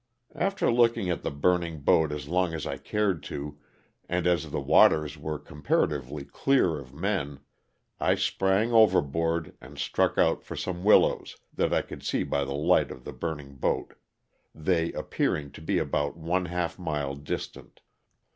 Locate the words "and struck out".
9.61-10.43